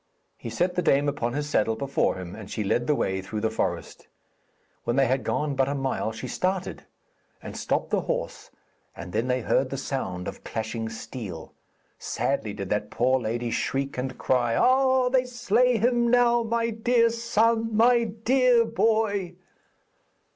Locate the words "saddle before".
1.47-2.15